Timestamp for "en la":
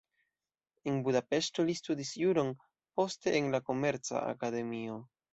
3.41-3.59